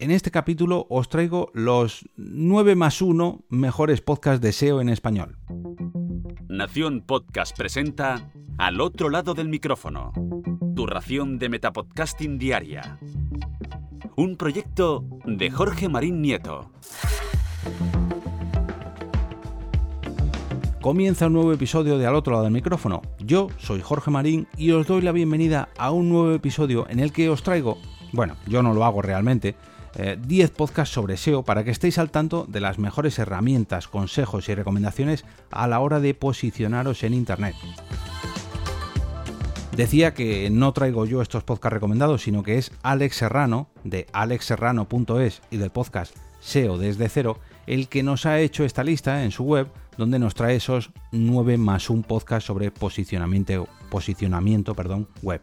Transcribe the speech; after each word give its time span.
En 0.00 0.12
este 0.12 0.30
capítulo 0.30 0.86
os 0.90 1.08
traigo 1.08 1.50
los 1.54 2.08
9 2.14 2.76
más 2.76 3.02
1 3.02 3.46
mejores 3.48 4.00
podcasts 4.00 4.40
de 4.40 4.52
SEO 4.52 4.80
en 4.80 4.90
español. 4.90 5.38
Nación 6.48 7.02
Podcast 7.04 7.56
presenta 7.58 8.30
Al 8.58 8.80
otro 8.80 9.10
lado 9.10 9.34
del 9.34 9.48
micrófono, 9.48 10.12
tu 10.76 10.86
ración 10.86 11.40
de 11.40 11.48
Metapodcasting 11.48 12.38
Diaria. 12.38 13.00
Un 14.14 14.36
proyecto 14.36 15.04
de 15.24 15.50
Jorge 15.50 15.88
Marín 15.88 16.22
Nieto. 16.22 16.70
Comienza 20.80 21.26
un 21.26 21.32
nuevo 21.32 21.52
episodio 21.52 21.98
de 21.98 22.06
Al 22.06 22.14
otro 22.14 22.34
lado 22.34 22.44
del 22.44 22.52
micrófono. 22.52 23.02
Yo 23.18 23.48
soy 23.58 23.80
Jorge 23.80 24.12
Marín 24.12 24.46
y 24.56 24.70
os 24.70 24.86
doy 24.86 25.02
la 25.02 25.10
bienvenida 25.10 25.70
a 25.76 25.90
un 25.90 26.08
nuevo 26.08 26.30
episodio 26.30 26.86
en 26.88 27.00
el 27.00 27.12
que 27.12 27.28
os 27.30 27.42
traigo, 27.42 27.78
bueno, 28.12 28.36
yo 28.46 28.62
no 28.62 28.72
lo 28.72 28.84
hago 28.84 29.02
realmente, 29.02 29.56
10 29.98 30.50
eh, 30.50 30.52
podcasts 30.56 30.94
sobre 30.94 31.16
SEO 31.16 31.42
para 31.42 31.64
que 31.64 31.70
estéis 31.70 31.98
al 31.98 32.10
tanto 32.10 32.46
de 32.48 32.60
las 32.60 32.78
mejores 32.78 33.18
herramientas, 33.18 33.88
consejos 33.88 34.48
y 34.48 34.54
recomendaciones 34.54 35.24
a 35.50 35.66
la 35.66 35.80
hora 35.80 36.00
de 36.00 36.14
posicionaros 36.14 37.02
en 37.02 37.14
Internet. 37.14 37.56
Decía 39.76 40.14
que 40.14 40.50
no 40.50 40.72
traigo 40.72 41.04
yo 41.04 41.22
estos 41.22 41.44
podcasts 41.44 41.74
recomendados, 41.74 42.22
sino 42.22 42.42
que 42.42 42.58
es 42.58 42.72
Alex 42.82 43.16
Serrano, 43.16 43.70
de 43.84 44.06
alexserrano.es 44.12 45.42
y 45.50 45.56
del 45.56 45.70
podcast 45.70 46.16
SEO 46.40 46.78
desde 46.78 47.08
cero, 47.08 47.38
el 47.66 47.88
que 47.88 48.02
nos 48.02 48.26
ha 48.26 48.40
hecho 48.40 48.64
esta 48.64 48.84
lista 48.84 49.24
en 49.24 49.30
su 49.30 49.44
web, 49.44 49.68
donde 49.96 50.18
nos 50.18 50.34
trae 50.34 50.56
esos 50.56 50.90
9 51.12 51.58
más 51.58 51.90
un 51.90 52.02
podcast 52.02 52.46
sobre 52.46 52.70
posicionamiento, 52.70 53.68
posicionamiento 53.90 54.74
web. 55.22 55.42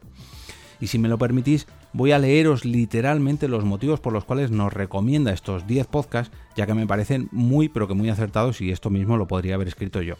Y 0.80 0.88
si 0.88 1.00
me 1.00 1.08
lo 1.08 1.18
permitís, 1.18 1.68
voy 1.94 2.12
a 2.12 2.20
leeros 2.20 2.66
literalmente 2.66 3.48
los 3.48 3.64
motivos 3.64 4.00
por 4.00 4.14
los 4.14 4.26
cuales 4.26 4.52
nos 4.52 4.74
recomienda 4.74 5.32
estos 5.32 5.68
10 5.68 5.88
podcasts, 5.88 6.36
ya 6.56 6.66
que 6.66 6.74
me 6.74 6.88
parecen 6.88 7.30
muy 7.32 7.70
pero 7.70 7.88
que 7.88 7.94
muy 7.94 8.10
acertados 8.10 8.62
y 8.62 8.72
esto 8.72 8.90
mismo 8.90 9.18
lo 9.18 9.28
podría 9.28 9.56
haber 9.56 9.68
escrito 9.68 10.02
yo. 10.02 10.16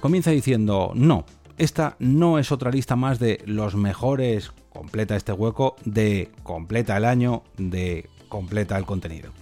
Comienza 0.00 0.30
diciendo, 0.30 0.92
no, 0.94 1.26
esta 1.58 1.96
no 1.98 2.38
es 2.38 2.52
otra 2.52 2.70
lista 2.70 2.96
más 2.96 3.18
de 3.18 3.42
los 3.44 3.74
mejores, 3.74 4.52
completa 4.72 5.16
este 5.16 5.32
hueco, 5.32 5.76
de 5.84 6.30
completa 6.42 6.96
el 6.96 7.04
año, 7.04 7.42
de 7.58 8.08
completa 8.28 8.78
el 8.78 8.86
contenido. 8.86 9.32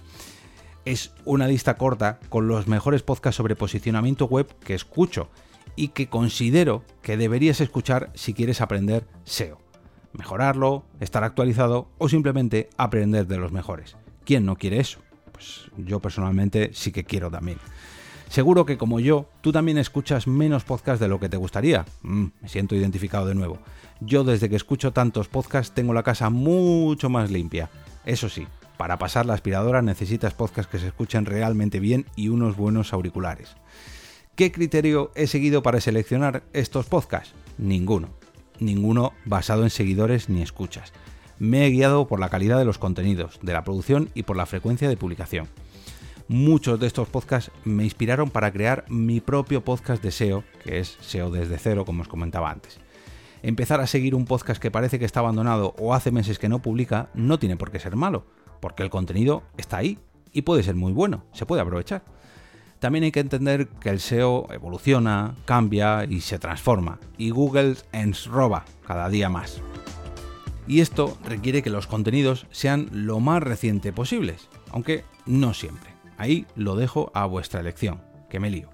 Es 0.83 1.13
una 1.23 1.47
lista 1.47 1.77
corta 1.77 2.19
con 2.29 2.47
los 2.47 2.67
mejores 2.67 3.03
podcasts 3.03 3.37
sobre 3.37 3.55
posicionamiento 3.55 4.25
web 4.25 4.47
que 4.65 4.73
escucho 4.73 5.29
y 5.75 5.89
que 5.89 6.07
considero 6.07 6.83
que 7.01 7.17
deberías 7.17 7.61
escuchar 7.61 8.11
si 8.15 8.33
quieres 8.33 8.61
aprender 8.61 9.07
SEO 9.23 9.59
mejorarlo, 10.13 10.83
estar 10.99 11.23
actualizado 11.23 11.87
o 11.97 12.09
simplemente 12.09 12.69
aprender 12.77 13.27
de 13.27 13.37
los 13.37 13.51
mejores. 13.51 13.95
¿Quién 14.25 14.45
no 14.45 14.55
quiere 14.55 14.79
eso? 14.79 14.99
Pues 15.31 15.71
yo 15.77 15.99
personalmente 15.99 16.71
sí 16.73 16.91
que 16.91 17.03
quiero 17.03 17.31
también. 17.31 17.57
Seguro 18.29 18.65
que 18.65 18.77
como 18.77 18.99
yo, 18.99 19.27
tú 19.41 19.51
también 19.51 19.79
escuchas 19.79 20.27
menos 20.27 20.63
podcasts 20.63 20.99
de 20.99 21.07
lo 21.07 21.19
que 21.19 21.29
te 21.29 21.37
gustaría. 21.37 21.85
Mm, 22.03 22.25
me 22.41 22.49
siento 22.49 22.75
identificado 22.75 23.25
de 23.25 23.33
nuevo. 23.33 23.57
Yo 24.01 24.23
desde 24.23 24.49
que 24.49 24.55
escucho 24.55 24.93
tantos 24.93 25.27
podcasts 25.27 25.73
tengo 25.73 25.93
la 25.93 26.03
casa 26.03 26.29
mucho 26.29 27.09
más 27.09 27.31
limpia. 27.31 27.69
Eso 28.05 28.29
sí, 28.29 28.47
para 28.77 28.99
pasar 28.99 29.25
la 29.25 29.33
aspiradora 29.33 29.81
necesitas 29.81 30.35
podcasts 30.35 30.71
que 30.71 30.79
se 30.79 30.87
escuchen 30.87 31.25
realmente 31.25 31.79
bien 31.79 32.05
y 32.15 32.29
unos 32.29 32.55
buenos 32.55 32.93
auriculares. 32.93 33.55
¿Qué 34.39 34.53
criterio 34.53 35.11
he 35.15 35.27
seguido 35.27 35.61
para 35.61 35.81
seleccionar 35.81 36.43
estos 36.53 36.85
podcasts? 36.85 37.35
Ninguno 37.57 38.07
ninguno 38.61 39.11
basado 39.25 39.63
en 39.63 39.69
seguidores 39.69 40.29
ni 40.29 40.41
escuchas. 40.41 40.93
Me 41.39 41.65
he 41.65 41.69
guiado 41.71 42.07
por 42.07 42.21
la 42.21 42.29
calidad 42.29 42.57
de 42.57 42.63
los 42.63 42.77
contenidos, 42.77 43.37
de 43.41 43.51
la 43.51 43.65
producción 43.65 44.09
y 44.13 44.23
por 44.23 44.37
la 44.37 44.45
frecuencia 44.45 44.87
de 44.87 44.95
publicación. 44.95 45.49
Muchos 46.29 46.79
de 46.79 46.87
estos 46.87 47.09
podcasts 47.09 47.51
me 47.65 47.83
inspiraron 47.83 48.29
para 48.29 48.53
crear 48.53 48.85
mi 48.87 49.19
propio 49.19 49.65
podcast 49.65 50.01
de 50.01 50.11
SEO, 50.11 50.45
que 50.63 50.79
es 50.79 50.97
SEO 51.01 51.31
desde 51.31 51.57
cero, 51.57 51.83
como 51.83 52.03
os 52.03 52.07
comentaba 52.07 52.49
antes. 52.49 52.79
Empezar 53.43 53.81
a 53.81 53.87
seguir 53.87 54.15
un 54.15 54.23
podcast 54.23 54.61
que 54.61 54.71
parece 54.71 54.99
que 54.99 55.05
está 55.05 55.19
abandonado 55.19 55.75
o 55.79 55.93
hace 55.93 56.11
meses 56.11 56.39
que 56.39 56.47
no 56.47 56.61
publica 56.61 57.09
no 57.13 57.39
tiene 57.39 57.57
por 57.57 57.71
qué 57.71 57.79
ser 57.79 57.97
malo, 57.97 58.25
porque 58.61 58.83
el 58.83 58.89
contenido 58.89 59.43
está 59.57 59.75
ahí 59.75 59.99
y 60.31 60.43
puede 60.43 60.63
ser 60.63 60.75
muy 60.75 60.93
bueno, 60.93 61.25
se 61.33 61.45
puede 61.45 61.61
aprovechar. 61.61 62.05
También 62.79 63.03
hay 63.03 63.11
que 63.11 63.19
entender 63.19 63.67
que 63.67 63.89
el 63.89 63.99
SEO 63.99 64.47
evoluciona, 64.51 65.35
cambia 65.43 66.05
y 66.05 66.21
se 66.21 66.39
transforma, 66.39 66.97
y 67.17 67.29
Google 67.29 67.75
ens 67.91 68.25
roba 68.25 68.63
cada 68.87 69.09
día 69.09 69.27
más. 69.27 69.61
Y 70.65 70.79
esto 70.79 71.17
requiere 71.25 71.61
que 71.61 71.69
los 71.69 71.87
contenidos 71.87 72.47
sean 72.51 72.87
lo 72.93 73.19
más 73.19 73.43
reciente 73.43 73.91
posibles, 73.91 74.47
aunque 74.71 75.03
no 75.25 75.53
siempre. 75.53 75.89
Ahí 76.17 76.45
lo 76.55 76.75
dejo 76.75 77.11
a 77.13 77.25
vuestra 77.25 77.59
elección, 77.59 78.01
que 78.29 78.39
me 78.39 78.49
lío. 78.49 78.69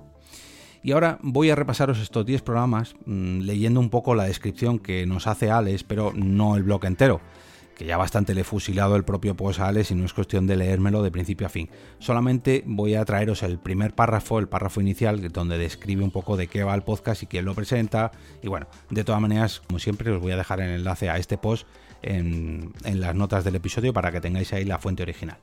Y 0.83 0.91
ahora 0.91 1.17
voy 1.23 1.49
a 1.49 1.55
repasaros 1.55 1.99
estos 1.99 2.27
10 2.27 2.43
programas 2.43 2.95
mm, 3.05 3.39
leyendo 3.39 3.79
un 3.79 3.89
poco 3.89 4.13
la 4.13 4.25
descripción 4.25 4.77
que 4.77 5.07
nos 5.07 5.25
hace 5.25 5.49
Alex, 5.49 5.83
pero 5.83 6.13
no 6.13 6.55
el 6.55 6.63
blog 6.63 6.85
entero 6.85 7.21
que 7.75 7.85
ya 7.85 7.97
bastante 7.97 8.33
le 8.33 8.41
he 8.41 8.43
fusilado 8.43 8.95
el 8.95 9.03
propio 9.03 9.35
Alex 9.59 9.91
y 9.91 9.95
no 9.95 10.05
es 10.05 10.13
cuestión 10.13 10.47
de 10.47 10.55
leérmelo 10.55 11.03
de 11.03 11.11
principio 11.11 11.47
a 11.47 11.49
fin. 11.49 11.69
Solamente 11.99 12.63
voy 12.65 12.95
a 12.95 13.05
traeros 13.05 13.43
el 13.43 13.59
primer 13.59 13.93
párrafo, 13.93 14.39
el 14.39 14.47
párrafo 14.47 14.81
inicial, 14.81 15.21
donde 15.31 15.57
describe 15.57 16.03
un 16.03 16.11
poco 16.11 16.37
de 16.37 16.47
qué 16.47 16.63
va 16.63 16.73
el 16.73 16.83
podcast 16.83 17.23
y 17.23 17.27
quién 17.27 17.45
lo 17.45 17.53
presenta. 17.53 18.11
Y 18.41 18.47
bueno, 18.47 18.67
de 18.89 19.03
todas 19.03 19.21
maneras, 19.21 19.61
como 19.67 19.79
siempre, 19.79 20.09
os 20.11 20.21
voy 20.21 20.31
a 20.31 20.37
dejar 20.37 20.61
el 20.61 20.71
enlace 20.71 21.09
a 21.09 21.17
este 21.17 21.37
post 21.37 21.67
en, 22.01 22.73
en 22.83 23.01
las 23.01 23.13
notas 23.13 23.43
del 23.43 23.55
episodio 23.55 23.93
para 23.93 24.11
que 24.11 24.21
tengáis 24.21 24.53
ahí 24.53 24.65
la 24.65 24.79
fuente 24.79 25.03
original. 25.03 25.37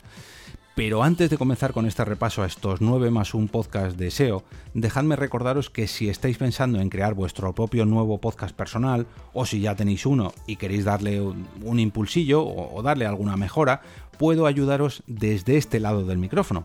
Pero 0.75 1.03
antes 1.03 1.29
de 1.29 1.37
comenzar 1.37 1.75
con 1.75 1.85
este 1.85 2.03
repaso 2.03 2.43
a 2.43 2.47
estos 2.47 2.81
9 2.81 3.11
más 3.11 3.35
un 3.35 3.49
podcast 3.49 3.99
de 3.99 4.11
SEO, 4.11 4.43
dejadme 4.73 5.17
recordaros 5.17 5.69
que 5.69 5.87
si 5.87 6.09
estáis 6.09 6.39
pensando 6.39 6.81
en 6.81 6.89
crear 6.89 7.13
vuestro 7.13 7.55
propio 7.55 7.85
nuevo 7.85 8.19
podcast 8.23 8.57
personal, 8.57 9.07
o 9.35 9.45
si 9.45 9.61
ya 9.61 9.77
tenéis 9.77 10.07
uno 10.07 10.33
y 10.47 10.57
queréis 10.57 10.87
darle 10.87 11.21
un, 11.21 11.79
impulsillo 11.79 12.43
o, 12.43 12.75
o 12.75 12.83
darle 12.83 13.05
alguna 13.05 13.37
mejora, 13.37 13.83
puedo 14.19 14.47
ayudaros 14.47 15.03
desde 15.07 15.59
este 15.59 15.79
lado 15.79 16.07
del 16.07 16.17
micrófono. 16.17 16.65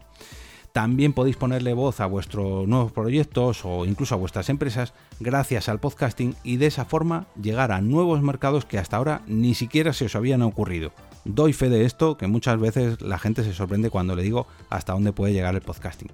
También 0.72 1.12
podéis 1.12 1.36
ponerle 1.36 1.74
voz 1.74 2.00
a 2.00 2.06
vuestros 2.06 2.66
nuevos 2.66 2.94
proyectos 2.94 3.66
o 3.66 3.86
incluso 3.86 4.16
a 4.16 4.20
vuestras 4.20 4.48
empresas 4.48 4.94
gracias 5.20 5.68
al 5.68 5.80
podcasting 5.80 6.36
y 6.44 6.58
de 6.58 6.68
esa 6.68 6.86
forma 6.86 7.26
llegar 7.42 7.74
a 7.74 7.82
nuevos 7.82 8.22
mercados 8.22 8.64
que 8.64 8.78
hasta 8.78 8.96
ahora 8.96 9.22
ni 9.28 9.54
siquiera 9.54 9.92
se 9.92 10.06
os 10.06 10.16
habían 10.16 10.44
ocurrido. 10.44 10.94
Doy 11.28 11.52
fe 11.52 11.68
de 11.68 11.84
esto, 11.84 12.18
que 12.18 12.28
muchas 12.28 12.58
veces 12.58 13.02
la 13.02 13.20
gente 13.20 13.44
se 13.44 13.54
sorprende 13.54 13.90
cuando 13.90 14.16
le 14.16 14.24
digo 14.24 14.48
hasta 14.70 14.94
dónde 14.94 15.12
puede 15.12 15.34
llegar 15.34 15.56
el 15.56 15.62
podcasting. 15.62 16.10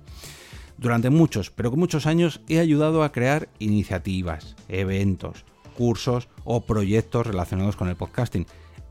Durante 0.79 1.11
muchos, 1.11 1.51
pero 1.51 1.69
con 1.69 1.79
muchos 1.79 2.07
años 2.07 2.41
he 2.49 2.59
ayudado 2.59 3.03
a 3.03 3.11
crear 3.11 3.47
iniciativas, 3.59 4.55
eventos, 4.69 5.45
cursos 5.77 6.29
o 6.45 6.61
proyectos 6.61 7.27
relacionados 7.27 7.75
con 7.75 7.89
el 7.89 7.95
podcasting. 7.95 8.47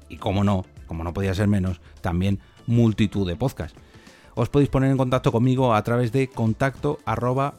Y 0.09 0.19
como 0.19 0.45
no, 0.45 0.65
como 0.87 1.03
no 1.03 1.13
podía 1.13 1.35
ser 1.35 1.49
menos, 1.49 1.81
también 2.03 2.39
multitud 2.69 3.27
de 3.27 3.35
podcasts. 3.35 3.77
Os 4.37 4.49
podéis 4.49 4.71
poner 4.71 4.93
en 4.93 4.99
contacto 4.99 5.33
conmigo 5.33 5.75
a 5.75 5.83
través 5.83 6.13
de 6.13 6.29
contacto 6.29 7.01
arroba 7.05 7.57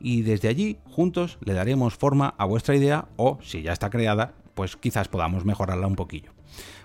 y 0.00 0.20
desde 0.20 0.48
allí 0.48 0.76
juntos 0.90 1.38
le 1.40 1.54
daremos 1.54 1.94
forma 1.94 2.34
a 2.36 2.44
vuestra 2.44 2.76
idea 2.76 3.08
o 3.16 3.38
si 3.42 3.62
ya 3.62 3.72
está 3.72 3.88
creada, 3.88 4.34
pues 4.52 4.76
quizás 4.76 5.08
podamos 5.08 5.46
mejorarla 5.46 5.86
un 5.86 5.96
poquillo. 5.96 6.33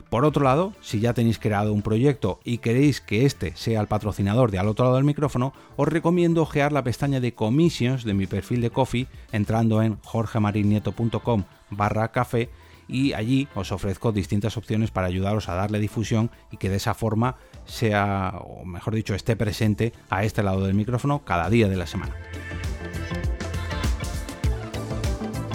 Por 0.09 0.25
otro 0.25 0.43
lado, 0.43 0.73
si 0.81 0.99
ya 0.99 1.13
tenéis 1.13 1.37
creado 1.37 1.71
un 1.71 1.83
proyecto 1.83 2.39
y 2.43 2.57
queréis 2.57 2.99
que 2.99 3.25
este 3.25 3.55
sea 3.55 3.79
el 3.79 3.87
patrocinador 3.87 4.49
de 4.49 4.57
al 4.57 4.67
otro 4.67 4.85
lado 4.85 4.95
del 4.95 5.05
micrófono, 5.05 5.53
os 5.75 5.87
recomiendo 5.87 6.41
ojear 6.41 6.71
la 6.71 6.83
pestaña 6.83 7.19
de 7.19 7.35
commissions 7.35 8.03
de 8.03 8.15
mi 8.15 8.25
perfil 8.25 8.61
de 8.61 8.71
Coffee 8.71 9.07
entrando 9.31 9.83
en 9.83 9.99
jorgemarinieto.com 10.01 11.43
barra 11.69 12.11
café 12.11 12.49
y 12.87 13.13
allí 13.13 13.47
os 13.53 13.71
ofrezco 13.71 14.11
distintas 14.11 14.57
opciones 14.57 14.89
para 14.89 15.05
ayudaros 15.05 15.47
a 15.47 15.53
darle 15.53 15.79
difusión 15.79 16.31
y 16.51 16.57
que 16.57 16.71
de 16.71 16.77
esa 16.77 16.95
forma 16.95 17.35
sea, 17.65 18.33
o 18.41 18.65
mejor 18.65 18.95
dicho, 18.95 19.13
esté 19.13 19.35
presente 19.35 19.94
a 20.09 20.23
este 20.23 20.41
lado 20.41 20.65
del 20.65 20.73
micrófono 20.73 21.23
cada 21.23 21.51
día 21.51 21.69
de 21.69 21.77
la 21.77 21.85
semana. 21.85 22.15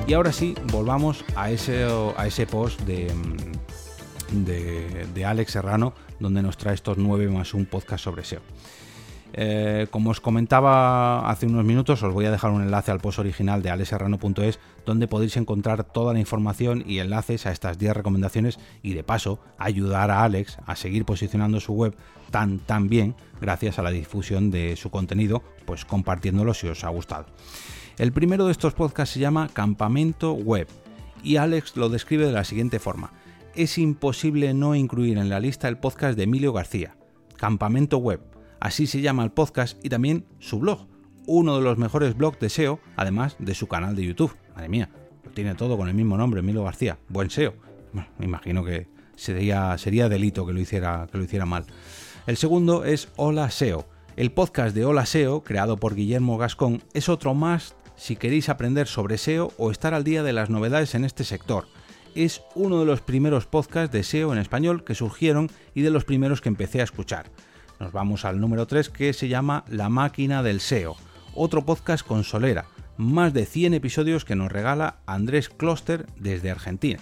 Y 0.06 0.12
ahora 0.12 0.32
sí, 0.32 0.54
volvamos 0.70 1.24
a 1.34 1.50
ese, 1.50 1.88
a 2.16 2.26
ese 2.26 2.46
post 2.46 2.80
de, 2.82 3.10
de, 4.32 5.24
Alex 5.24 5.52
Serrano, 5.52 5.94
donde 6.20 6.42
nos 6.42 6.56
trae 6.56 6.74
estos 6.74 6.98
9 6.98 7.28
más 7.28 7.54
un 7.54 7.66
podcast 7.66 8.04
sobre 8.04 8.24
SEO. 8.24 8.40
Eh, 9.36 9.88
como 9.90 10.10
os 10.10 10.20
comentaba 10.20 11.28
hace 11.28 11.46
unos 11.46 11.64
minutos, 11.64 12.00
os 12.04 12.14
voy 12.14 12.24
a 12.26 12.30
dejar 12.30 12.52
un 12.52 12.62
enlace 12.62 12.92
al 12.92 13.00
post 13.00 13.18
original 13.18 13.62
de 13.62 13.70
alexserrano.es 13.70 14.60
donde 14.86 15.08
podéis 15.08 15.36
encontrar 15.36 15.82
toda 15.82 16.12
la 16.12 16.20
información 16.20 16.84
y 16.86 17.00
enlaces 17.00 17.44
a 17.46 17.50
estas 17.50 17.76
10 17.76 17.94
recomendaciones 17.94 18.60
y 18.80 18.94
de 18.94 19.02
paso 19.02 19.40
ayudar 19.58 20.12
a 20.12 20.22
Alex 20.22 20.58
a 20.66 20.76
seguir 20.76 21.04
posicionando 21.04 21.58
su 21.58 21.72
web 21.72 21.96
tan 22.30 22.60
tan 22.60 22.88
bien 22.88 23.16
gracias 23.40 23.80
a 23.80 23.82
la 23.82 23.90
difusión 23.90 24.52
de 24.52 24.76
su 24.76 24.90
contenido, 24.90 25.42
pues 25.64 25.84
compartiéndolo 25.84 26.54
si 26.54 26.68
os 26.68 26.84
ha 26.84 26.88
gustado. 26.90 27.26
El 27.98 28.12
primero 28.12 28.46
de 28.46 28.52
estos 28.52 28.74
podcasts 28.74 29.14
se 29.14 29.20
llama 29.20 29.48
Campamento 29.52 30.32
Web 30.32 30.68
y 31.24 31.36
Alex 31.36 31.76
lo 31.76 31.88
describe 31.88 32.26
de 32.26 32.32
la 32.32 32.44
siguiente 32.44 32.78
forma 32.78 33.10
es 33.56 33.78
imposible 33.78 34.52
no 34.54 34.74
incluir 34.74 35.18
en 35.18 35.28
la 35.28 35.40
lista 35.40 35.68
el 35.68 35.78
podcast 35.78 36.16
de 36.16 36.24
Emilio 36.24 36.52
García, 36.52 36.96
Campamento 37.36 37.98
Web. 37.98 38.20
Así 38.60 38.86
se 38.86 39.00
llama 39.00 39.24
el 39.24 39.30
podcast 39.30 39.82
y 39.84 39.88
también 39.88 40.26
su 40.38 40.58
blog, 40.58 40.86
uno 41.26 41.56
de 41.56 41.62
los 41.62 41.78
mejores 41.78 42.16
blogs 42.16 42.40
de 42.40 42.48
SEO, 42.48 42.80
además 42.96 43.36
de 43.38 43.54
su 43.54 43.68
canal 43.68 43.94
de 43.94 44.06
YouTube. 44.06 44.36
Madre 44.54 44.68
mía, 44.68 44.90
lo 45.24 45.30
tiene 45.30 45.54
todo 45.54 45.76
con 45.76 45.88
el 45.88 45.94
mismo 45.94 46.16
nombre, 46.16 46.40
Emilio 46.40 46.64
García. 46.64 46.98
Buen 47.08 47.30
SEO. 47.30 47.54
me 47.92 48.24
imagino 48.24 48.64
que 48.64 48.88
sería, 49.16 49.76
delito 50.08 50.46
que 50.46 50.52
lo, 50.52 50.60
hiciera, 50.60 51.06
que 51.10 51.18
lo 51.18 51.24
hiciera 51.24 51.46
mal. 51.46 51.66
El 52.26 52.36
segundo 52.36 52.84
es 52.84 53.08
Hola 53.16 53.50
SEO. 53.50 53.86
El 54.16 54.32
podcast 54.32 54.74
de 54.74 54.84
Hola 54.84 55.06
SEO, 55.06 55.42
creado 55.44 55.76
por 55.76 55.94
Guillermo 55.94 56.38
Gascón, 56.38 56.82
es 56.92 57.08
otro 57.08 57.34
más 57.34 57.76
si 57.96 58.16
queréis 58.16 58.48
aprender 58.48 58.88
sobre 58.88 59.18
SEO 59.18 59.52
o 59.58 59.70
estar 59.70 59.94
al 59.94 60.04
día 60.04 60.22
de 60.22 60.32
las 60.32 60.50
novedades 60.50 60.94
en 60.94 61.04
este 61.04 61.24
sector. 61.24 61.66
Es 62.14 62.42
uno 62.54 62.78
de 62.78 62.86
los 62.86 63.00
primeros 63.00 63.46
podcasts 63.46 63.92
de 63.92 64.04
SEO 64.04 64.32
en 64.32 64.38
español 64.38 64.84
que 64.84 64.94
surgieron 64.94 65.50
y 65.74 65.82
de 65.82 65.90
los 65.90 66.04
primeros 66.04 66.40
que 66.40 66.48
empecé 66.48 66.80
a 66.80 66.84
escuchar. 66.84 67.26
Nos 67.80 67.92
vamos 67.92 68.24
al 68.24 68.40
número 68.40 68.68
3 68.68 68.88
que 68.88 69.12
se 69.12 69.26
llama 69.26 69.64
La 69.68 69.88
máquina 69.88 70.44
del 70.44 70.60
SEO, 70.60 70.96
otro 71.34 71.64
podcast 71.66 72.06
con 72.06 72.22
Solera, 72.22 72.66
más 72.96 73.34
de 73.34 73.46
100 73.46 73.74
episodios 73.74 74.24
que 74.24 74.36
nos 74.36 74.52
regala 74.52 74.98
Andrés 75.06 75.48
Kloster 75.48 76.06
desde 76.16 76.52
Argentina. 76.52 77.00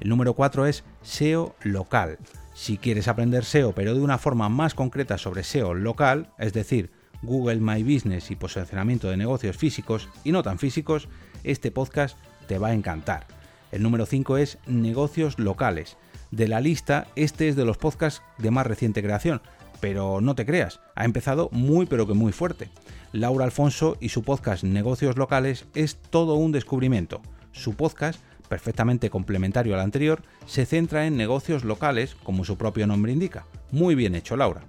El 0.00 0.08
número 0.08 0.34
4 0.34 0.66
es 0.66 0.82
SEO 1.02 1.54
local. 1.62 2.18
Si 2.52 2.76
quieres 2.76 3.06
aprender 3.06 3.44
SEO 3.44 3.72
pero 3.72 3.94
de 3.94 4.00
una 4.00 4.18
forma 4.18 4.48
más 4.48 4.74
concreta 4.74 5.16
sobre 5.16 5.44
SEO 5.44 5.74
local, 5.74 6.32
es 6.38 6.52
decir, 6.52 6.90
Google 7.22 7.60
My 7.60 7.84
Business 7.84 8.32
y 8.32 8.36
posicionamiento 8.36 9.08
de 9.08 9.16
negocios 9.16 9.56
físicos 9.56 10.08
y 10.24 10.32
no 10.32 10.42
tan 10.42 10.58
físicos, 10.58 11.08
este 11.44 11.70
podcast 11.70 12.18
te 12.48 12.58
va 12.58 12.68
a 12.68 12.74
encantar. 12.74 13.39
El 13.72 13.82
número 13.82 14.06
5 14.06 14.36
es 14.36 14.58
negocios 14.66 15.38
locales. 15.38 15.96
De 16.30 16.48
la 16.48 16.60
lista, 16.60 17.06
este 17.16 17.48
es 17.48 17.56
de 17.56 17.64
los 17.64 17.78
podcasts 17.78 18.22
de 18.38 18.50
más 18.50 18.66
reciente 18.66 19.02
creación, 19.02 19.40
pero 19.80 20.20
no 20.20 20.34
te 20.34 20.46
creas, 20.46 20.80
ha 20.94 21.04
empezado 21.04 21.48
muy 21.52 21.86
pero 21.86 22.06
que 22.06 22.14
muy 22.14 22.32
fuerte. 22.32 22.68
Laura 23.12 23.44
Alfonso 23.44 23.96
y 24.00 24.10
su 24.10 24.22
podcast 24.22 24.62
Negocios 24.62 25.16
Locales 25.16 25.66
es 25.74 25.96
todo 25.96 26.34
un 26.34 26.52
descubrimiento. 26.52 27.20
Su 27.50 27.74
podcast, 27.74 28.20
perfectamente 28.48 29.10
complementario 29.10 29.74
al 29.74 29.80
anterior, 29.80 30.22
se 30.46 30.66
centra 30.66 31.06
en 31.06 31.16
negocios 31.16 31.64
locales, 31.64 32.14
como 32.22 32.44
su 32.44 32.56
propio 32.56 32.86
nombre 32.86 33.12
indica. 33.12 33.46
Muy 33.72 33.96
bien 33.96 34.14
hecho, 34.14 34.36
Laura. 34.36 34.62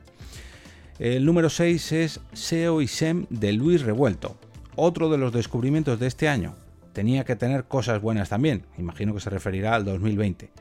El 0.97 1.25
número 1.25 1.49
6 1.49 1.91
es 1.91 2.19
SEO 2.33 2.81
y 2.81 2.87
SEM 2.87 3.25
de 3.29 3.53
Luis 3.53 3.81
Revuelto, 3.81 4.37
otro 4.75 5.09
de 5.09 5.17
los 5.17 5.33
descubrimientos 5.33 5.99
de 5.99 6.07
este 6.07 6.27
año. 6.27 6.55
Tenía 6.93 7.23
que 7.23 7.35
tener 7.35 7.65
cosas 7.65 8.01
buenas 8.01 8.29
también, 8.29 8.65
imagino 8.77 9.13
que 9.13 9.19
se 9.19 9.29
referirá 9.29 9.75
al 9.75 9.85
2020. 9.85 10.51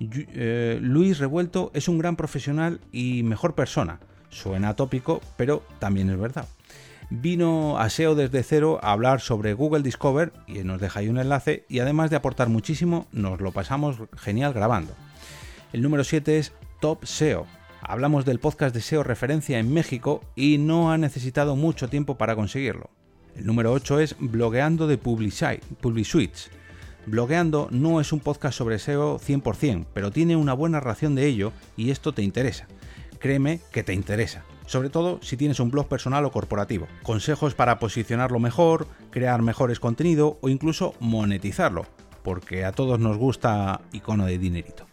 Eh, 0.00 0.78
Luis 0.80 1.18
Revuelto 1.18 1.70
es 1.74 1.88
un 1.88 1.98
gran 1.98 2.16
profesional 2.16 2.80
y 2.92 3.22
mejor 3.22 3.54
persona. 3.54 4.00
Suena 4.28 4.76
tópico, 4.76 5.20
pero 5.36 5.62
también 5.78 6.10
es 6.10 6.18
verdad. 6.18 6.46
Vino 7.10 7.78
a 7.78 7.88
SEO 7.88 8.14
desde 8.14 8.42
cero 8.42 8.78
a 8.82 8.92
hablar 8.92 9.20
sobre 9.20 9.54
Google 9.54 9.82
Discover 9.82 10.32
y 10.46 10.58
nos 10.58 10.80
deja 10.80 11.00
ahí 11.00 11.08
un 11.08 11.18
enlace 11.18 11.64
y 11.68 11.78
además 11.78 12.10
de 12.10 12.16
aportar 12.16 12.50
muchísimo, 12.50 13.06
nos 13.12 13.40
lo 13.40 13.52
pasamos 13.52 13.96
genial 14.16 14.52
grabando. 14.52 14.92
El 15.72 15.80
número 15.80 16.04
7 16.04 16.38
es 16.38 16.52
Top 16.80 17.06
SEO, 17.06 17.46
Hablamos 17.80 18.24
del 18.24 18.40
podcast 18.40 18.74
de 18.74 18.80
SEO 18.80 19.02
referencia 19.02 19.58
en 19.58 19.72
México 19.72 20.20
y 20.34 20.58
no 20.58 20.90
ha 20.90 20.98
necesitado 20.98 21.56
mucho 21.56 21.88
tiempo 21.88 22.18
para 22.18 22.34
conseguirlo. 22.34 22.90
El 23.38 23.46
número 23.46 23.72
8 23.72 24.00
es 24.00 24.16
Blogueando 24.18 24.88
de 24.88 24.98
PubliSuites. 24.98 26.50
Blogueando 27.06 27.68
no 27.70 28.00
es 28.00 28.12
un 28.12 28.18
podcast 28.18 28.58
sobre 28.58 28.80
SEO 28.80 29.20
100%, 29.20 29.86
pero 29.94 30.10
tiene 30.10 30.34
una 30.34 30.54
buena 30.54 30.80
ración 30.80 31.14
de 31.14 31.26
ello 31.26 31.52
y 31.76 31.92
esto 31.92 32.12
te 32.12 32.22
interesa. 32.22 32.66
Créeme 33.20 33.60
que 33.70 33.84
te 33.84 33.94
interesa, 33.94 34.44
sobre 34.66 34.90
todo 34.90 35.20
si 35.22 35.36
tienes 35.36 35.60
un 35.60 35.70
blog 35.70 35.86
personal 35.86 36.24
o 36.24 36.32
corporativo. 36.32 36.88
Consejos 37.04 37.54
para 37.54 37.78
posicionarlo 37.78 38.40
mejor, 38.40 38.88
crear 39.10 39.40
mejores 39.40 39.78
contenido 39.78 40.38
o 40.40 40.48
incluso 40.48 40.94
monetizarlo, 40.98 41.86
porque 42.24 42.64
a 42.64 42.72
todos 42.72 42.98
nos 42.98 43.18
gusta 43.18 43.82
icono 43.92 44.26
de 44.26 44.38
dinerito. 44.38 44.87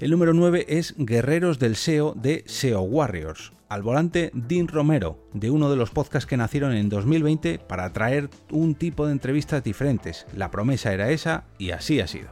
El 0.00 0.12
número 0.12 0.32
9 0.32 0.66
es 0.68 0.94
Guerreros 0.96 1.58
del 1.58 1.74
SEO 1.74 2.14
de 2.14 2.44
SEO 2.46 2.82
Warriors. 2.82 3.52
Al 3.68 3.82
volante, 3.82 4.30
Dean 4.32 4.68
Romero, 4.68 5.18
de 5.34 5.50
uno 5.50 5.68
de 5.70 5.76
los 5.76 5.90
podcasts 5.90 6.24
que 6.24 6.36
nacieron 6.36 6.72
en 6.72 6.88
2020 6.88 7.58
para 7.58 7.92
traer 7.92 8.30
un 8.52 8.76
tipo 8.76 9.06
de 9.06 9.12
entrevistas 9.12 9.64
diferentes. 9.64 10.24
La 10.36 10.52
promesa 10.52 10.92
era 10.92 11.10
esa 11.10 11.46
y 11.58 11.72
así 11.72 11.98
ha 11.98 12.06
sido. 12.06 12.28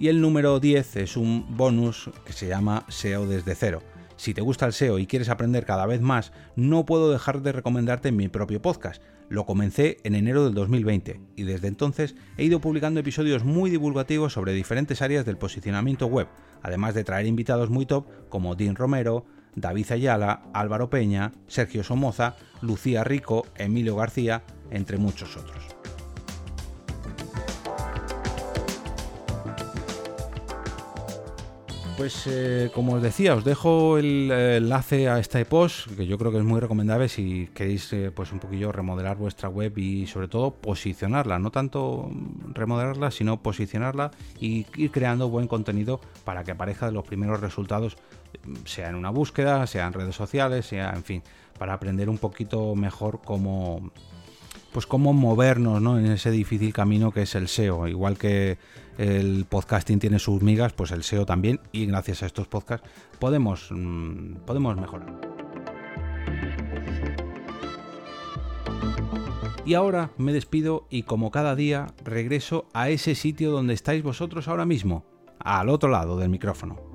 Y 0.00 0.08
el 0.08 0.20
número 0.20 0.58
10 0.58 0.96
es 0.96 1.16
un 1.16 1.56
bonus 1.56 2.10
que 2.26 2.32
se 2.32 2.48
llama 2.48 2.84
SEO 2.88 3.28
desde 3.28 3.54
cero. 3.54 3.80
Si 4.16 4.34
te 4.34 4.42
gusta 4.42 4.66
el 4.66 4.72
SEO 4.72 4.98
y 4.98 5.06
quieres 5.06 5.28
aprender 5.28 5.64
cada 5.66 5.86
vez 5.86 6.00
más, 6.00 6.32
no 6.56 6.84
puedo 6.84 7.10
dejar 7.10 7.42
de 7.42 7.52
recomendarte 7.52 8.12
mi 8.12 8.28
propio 8.28 8.62
podcast, 8.62 9.02
lo 9.28 9.46
comencé 9.46 9.98
en 10.04 10.14
enero 10.14 10.44
del 10.44 10.54
2020 10.54 11.20
y 11.36 11.42
desde 11.44 11.68
entonces 11.68 12.14
he 12.36 12.44
ido 12.44 12.60
publicando 12.60 13.00
episodios 13.00 13.44
muy 13.44 13.70
divulgativos 13.70 14.32
sobre 14.32 14.52
diferentes 14.52 15.02
áreas 15.02 15.24
del 15.24 15.38
posicionamiento 15.38 16.06
web, 16.06 16.28
además 16.62 16.94
de 16.94 17.04
traer 17.04 17.26
invitados 17.26 17.70
muy 17.70 17.86
top 17.86 18.06
como 18.28 18.54
Dean 18.54 18.76
Romero, 18.76 19.24
David 19.56 19.92
Ayala, 19.92 20.42
Álvaro 20.52 20.90
Peña, 20.90 21.32
Sergio 21.46 21.82
Somoza, 21.84 22.36
Lucía 22.60 23.04
Rico, 23.04 23.46
Emilio 23.56 23.96
García, 23.96 24.42
entre 24.70 24.98
muchos 24.98 25.36
otros. 25.36 25.83
Pues 31.96 32.26
eh, 32.26 32.70
como 32.74 32.94
os 32.94 33.02
decía, 33.02 33.36
os 33.36 33.44
dejo 33.44 33.98
el 33.98 34.28
enlace 34.30 35.08
a 35.08 35.20
este 35.20 35.44
post, 35.44 35.88
que 35.96 36.06
yo 36.06 36.18
creo 36.18 36.32
que 36.32 36.38
es 36.38 36.44
muy 36.44 36.58
recomendable 36.58 37.08
si 37.08 37.48
queréis 37.54 37.92
eh, 37.92 38.10
pues 38.12 38.32
un 38.32 38.40
poquillo 38.40 38.72
remodelar 38.72 39.16
vuestra 39.16 39.48
web 39.48 39.78
y 39.78 40.08
sobre 40.08 40.26
todo 40.26 40.50
posicionarla, 40.50 41.38
no 41.38 41.52
tanto 41.52 42.10
remodelarla, 42.52 43.12
sino 43.12 43.40
posicionarla 43.40 44.10
y 44.40 44.66
ir 44.76 44.90
creando 44.90 45.28
buen 45.28 45.46
contenido 45.46 46.00
para 46.24 46.42
que 46.42 46.50
aparezca 46.50 46.86
de 46.86 46.92
los 46.92 47.04
primeros 47.04 47.40
resultados, 47.40 47.96
sea 48.64 48.88
en 48.88 48.96
una 48.96 49.10
búsqueda, 49.10 49.64
sea 49.68 49.86
en 49.86 49.92
redes 49.92 50.16
sociales, 50.16 50.66
sea 50.66 50.90
en 50.96 51.04
fin, 51.04 51.22
para 51.58 51.74
aprender 51.74 52.08
un 52.08 52.18
poquito 52.18 52.74
mejor 52.74 53.20
cómo 53.24 53.92
pues 54.74 54.86
cómo 54.86 55.12
movernos 55.12 55.80
¿no? 55.80 56.00
en 56.00 56.06
ese 56.06 56.32
difícil 56.32 56.72
camino 56.72 57.12
que 57.12 57.22
es 57.22 57.36
el 57.36 57.46
SEO. 57.46 57.86
Igual 57.86 58.18
que 58.18 58.58
el 58.98 59.46
podcasting 59.48 60.00
tiene 60.00 60.18
sus 60.18 60.42
migas, 60.42 60.72
pues 60.72 60.90
el 60.90 61.04
SEO 61.04 61.24
también, 61.24 61.60
y 61.70 61.86
gracias 61.86 62.24
a 62.24 62.26
estos 62.26 62.48
podcasts 62.48 62.90
podemos, 63.20 63.68
mm, 63.70 64.38
podemos 64.44 64.76
mejorar. 64.76 65.20
Y 69.64 69.74
ahora 69.74 70.10
me 70.18 70.32
despido 70.32 70.88
y 70.90 71.04
como 71.04 71.30
cada 71.30 71.54
día 71.54 71.86
regreso 72.04 72.66
a 72.74 72.88
ese 72.88 73.14
sitio 73.14 73.52
donde 73.52 73.74
estáis 73.74 74.02
vosotros 74.02 74.48
ahora 74.48 74.66
mismo, 74.66 75.04
al 75.38 75.68
otro 75.68 75.88
lado 75.88 76.18
del 76.18 76.30
micrófono. 76.30 76.93